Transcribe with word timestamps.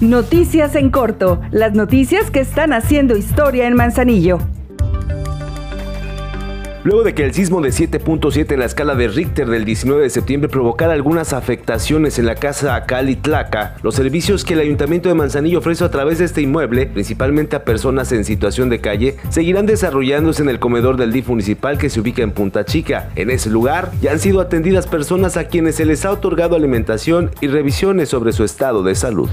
Noticias 0.00 0.76
en 0.76 0.90
corto, 0.90 1.40
las 1.50 1.74
noticias 1.74 2.30
que 2.30 2.38
están 2.38 2.72
haciendo 2.72 3.16
historia 3.16 3.66
en 3.66 3.74
Manzanillo. 3.74 4.38
Luego 6.84 7.02
de 7.02 7.16
que 7.16 7.24
el 7.24 7.34
sismo 7.34 7.60
de 7.60 7.70
7.7 7.70 8.52
en 8.52 8.60
la 8.60 8.66
escala 8.66 8.94
de 8.94 9.08
Richter 9.08 9.48
del 9.48 9.64
19 9.64 10.04
de 10.04 10.10
septiembre 10.10 10.48
provocara 10.48 10.92
algunas 10.92 11.32
afectaciones 11.32 12.20
en 12.20 12.26
la 12.26 12.36
casa 12.36 12.86
Calitlaca, 12.86 13.74
los 13.82 13.96
servicios 13.96 14.44
que 14.44 14.54
el 14.54 14.60
Ayuntamiento 14.60 15.08
de 15.08 15.16
Manzanillo 15.16 15.58
ofrece 15.58 15.82
a 15.82 15.90
través 15.90 16.18
de 16.18 16.26
este 16.26 16.42
inmueble, 16.42 16.86
principalmente 16.86 17.56
a 17.56 17.64
personas 17.64 18.12
en 18.12 18.24
situación 18.24 18.68
de 18.68 18.80
calle, 18.80 19.16
seguirán 19.30 19.66
desarrollándose 19.66 20.44
en 20.44 20.48
el 20.48 20.60
comedor 20.60 20.96
del 20.96 21.10
DIF 21.12 21.26
municipal 21.26 21.76
que 21.76 21.90
se 21.90 21.98
ubica 21.98 22.22
en 22.22 22.30
Punta 22.30 22.64
Chica. 22.64 23.10
En 23.16 23.30
ese 23.30 23.50
lugar 23.50 23.90
ya 24.00 24.12
han 24.12 24.20
sido 24.20 24.40
atendidas 24.40 24.86
personas 24.86 25.36
a 25.36 25.48
quienes 25.48 25.74
se 25.74 25.84
les 25.84 26.04
ha 26.04 26.12
otorgado 26.12 26.54
alimentación 26.54 27.32
y 27.40 27.48
revisiones 27.48 28.10
sobre 28.10 28.30
su 28.30 28.44
estado 28.44 28.84
de 28.84 28.94
salud. 28.94 29.28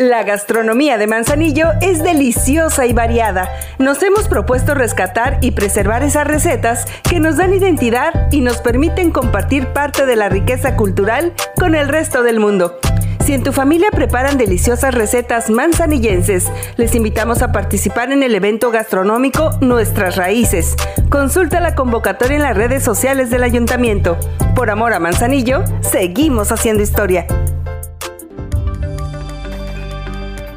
La 0.00 0.22
gastronomía 0.22 0.96
de 0.96 1.06
Manzanillo 1.06 1.72
es 1.82 2.02
deliciosa 2.02 2.86
y 2.86 2.94
variada. 2.94 3.50
Nos 3.78 4.02
hemos 4.02 4.28
propuesto 4.28 4.72
rescatar 4.72 5.36
y 5.42 5.50
preservar 5.50 6.02
esas 6.02 6.26
recetas 6.26 6.86
que 7.02 7.20
nos 7.20 7.36
dan 7.36 7.52
identidad 7.52 8.32
y 8.32 8.40
nos 8.40 8.62
permiten 8.62 9.10
compartir 9.10 9.66
parte 9.74 10.06
de 10.06 10.16
la 10.16 10.30
riqueza 10.30 10.74
cultural 10.74 11.34
con 11.54 11.74
el 11.74 11.86
resto 11.86 12.22
del 12.22 12.40
mundo. 12.40 12.78
Si 13.26 13.34
en 13.34 13.42
tu 13.42 13.52
familia 13.52 13.90
preparan 13.90 14.38
deliciosas 14.38 14.94
recetas 14.94 15.50
manzanillenses, 15.50 16.50
les 16.78 16.94
invitamos 16.94 17.42
a 17.42 17.52
participar 17.52 18.10
en 18.10 18.22
el 18.22 18.34
evento 18.34 18.70
gastronómico 18.70 19.50
Nuestras 19.60 20.16
Raíces. 20.16 20.76
Consulta 21.10 21.60
la 21.60 21.74
convocatoria 21.74 22.36
en 22.36 22.42
las 22.44 22.56
redes 22.56 22.82
sociales 22.82 23.28
del 23.28 23.42
ayuntamiento. 23.42 24.16
Por 24.54 24.70
amor 24.70 24.94
a 24.94 24.98
Manzanillo, 24.98 25.62
seguimos 25.82 26.52
haciendo 26.52 26.82
historia. 26.82 27.26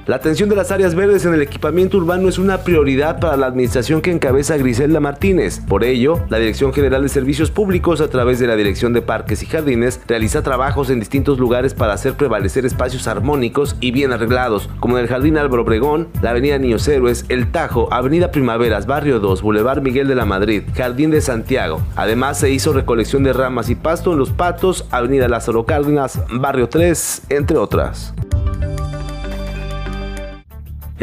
La 0.05 0.17
atención 0.17 0.49
de 0.49 0.57
las 0.57 0.69
áreas 0.69 0.95
verdes 0.95 1.23
en 1.23 1.33
el 1.33 1.41
equipamiento 1.41 1.95
urbano 1.95 2.27
es 2.27 2.37
una 2.37 2.57
prioridad 2.57 3.21
para 3.21 3.37
la 3.37 3.47
administración 3.47 4.01
que 4.01 4.11
encabeza 4.11 4.57
Griselda 4.57 4.99
Martínez. 4.99 5.61
Por 5.61 5.85
ello, 5.85 6.19
la 6.27 6.39
Dirección 6.39 6.73
General 6.73 7.01
de 7.01 7.07
Servicios 7.07 7.51
Públicos, 7.51 8.01
a 8.01 8.09
través 8.09 8.37
de 8.37 8.47
la 8.47 8.57
Dirección 8.57 8.91
de 8.91 9.01
Parques 9.01 9.41
y 9.43 9.45
Jardines, 9.45 10.01
realiza 10.05 10.43
trabajos 10.43 10.89
en 10.89 10.99
distintos 10.99 11.39
lugares 11.39 11.73
para 11.73 11.93
hacer 11.93 12.15
prevalecer 12.15 12.65
espacios 12.65 13.07
armónicos 13.07 13.77
y 13.79 13.91
bien 13.91 14.11
arreglados, 14.11 14.69
como 14.81 14.97
en 14.97 15.03
el 15.03 15.09
Jardín 15.09 15.37
Álvaro 15.37 15.61
Obregón, 15.61 16.09
la 16.21 16.31
Avenida 16.31 16.57
Niños 16.57 16.85
Héroes, 16.85 17.23
El 17.29 17.49
Tajo, 17.53 17.87
Avenida 17.93 18.29
Primaveras, 18.29 18.85
Barrio 18.85 19.21
2, 19.21 19.41
Boulevard 19.41 19.81
Miguel 19.81 20.09
de 20.09 20.15
la 20.15 20.25
Madrid, 20.25 20.63
Jardín 20.75 21.11
de 21.11 21.21
Santiago. 21.21 21.81
Además, 21.95 22.37
se 22.37 22.49
hizo 22.49 22.73
recolección 22.73 23.23
de 23.23 23.31
ramas 23.31 23.69
y 23.69 23.75
pasto 23.75 24.11
en 24.11 24.19
Los 24.19 24.31
Patos, 24.31 24.85
Avenida 24.91 25.29
Lázaro 25.29 25.65
Cárdenas, 25.65 26.19
Barrio 26.29 26.67
3, 26.67 27.21
entre 27.29 27.55
otras. 27.55 28.13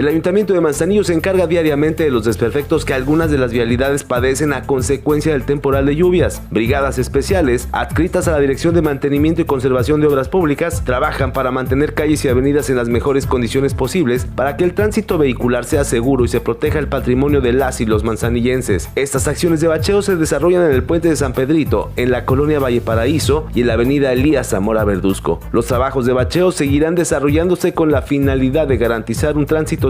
El 0.01 0.09
Ayuntamiento 0.09 0.55
de 0.55 0.63
Manzanillo 0.63 1.05
se 1.05 1.13
encarga 1.13 1.47
diariamente 1.47 2.05
de 2.05 2.11
los 2.11 2.25
desperfectos 2.25 2.87
que 2.87 2.95
algunas 2.95 3.31
de 3.31 3.37
las 3.37 3.53
vialidades 3.53 4.03
padecen 4.03 4.55
a 4.55 4.63
consecuencia 4.63 5.33
del 5.33 5.43
temporal 5.43 5.85
de 5.85 5.95
lluvias. 5.95 6.41
Brigadas 6.51 6.97
especiales, 6.97 7.69
adscritas 7.71 8.27
a 8.27 8.31
la 8.31 8.41
Dirección 8.41 8.75
de 8.75 8.81
Mantenimiento 8.81 9.43
y 9.43 9.45
Conservación 9.45 10.01
de 10.01 10.07
Obras 10.07 10.31
Públicas, 10.31 10.85
trabajan 10.87 11.35
para 11.35 11.51
mantener 11.51 11.93
calles 11.93 12.25
y 12.25 12.29
avenidas 12.29 12.71
en 12.71 12.77
las 12.77 12.89
mejores 12.89 13.27
condiciones 13.27 13.75
posibles 13.75 14.25
para 14.25 14.57
que 14.57 14.65
el 14.65 14.73
tránsito 14.73 15.19
vehicular 15.19 15.67
sea 15.67 15.85
seguro 15.85 16.25
y 16.25 16.29
se 16.29 16.41
proteja 16.41 16.79
el 16.79 16.89
patrimonio 16.89 17.43
de 17.43 17.53
las 17.53 17.83
y 17.83 17.85
los 17.85 18.03
manzanillenses. 18.03 18.89
Estas 18.95 19.29
acciones 19.29 19.61
de 19.61 19.69
bacheo 19.69 20.01
se 20.01 20.17
desarrollan 20.17 20.65
en 20.65 20.73
el 20.73 20.83
puente 20.83 21.11
de 21.11 21.17
San 21.17 21.35
Pedrito, 21.35 21.93
en 21.97 22.11
la 22.11 22.25
colonia 22.25 22.59
Valle 22.59 22.81
Paraíso 22.81 23.49
y 23.55 23.61
en 23.61 23.67
la 23.67 23.75
avenida 23.75 24.15
Elías 24.15 24.49
Zamora 24.49 24.85
Verduzco. 24.85 25.41
Los 25.53 25.67
trabajos 25.67 26.07
de 26.07 26.15
bacheo 26.15 26.53
seguirán 26.53 26.95
desarrollándose 26.95 27.75
con 27.75 27.93
la 27.93 28.01
finalidad 28.01 28.67
de 28.67 28.79
garantizar 28.79 29.37
un 29.37 29.45
tránsito 29.45 29.90